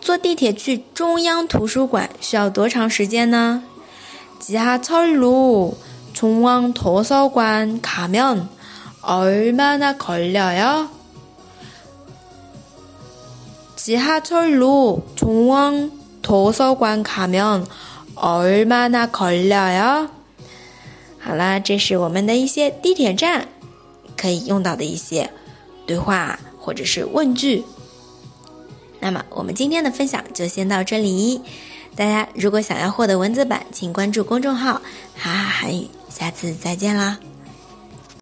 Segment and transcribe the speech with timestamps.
[0.00, 3.64] 坐地铁去中央图书馆需要多长时间呢？
[4.38, 5.74] 지하철로
[6.20, 8.48] 중앙 도서관 가면
[9.02, 10.88] 얼마나 걸려요?
[13.76, 17.66] 지하철로 중앙 도서관 가면
[18.14, 20.08] 얼마나 걸려요?
[21.20, 23.48] 好啦，这是我们的一些地铁站
[24.16, 25.30] 可以用到的一些
[25.86, 27.64] 对话或者是问句。
[29.00, 31.42] 那么我们今天的分享就先到这里，
[31.95, 34.81] 大家如果想要获得文字版，请关注公众号
[35.15, 35.89] “哈哈韩语”。
[36.09, 37.17] 下次再见啦！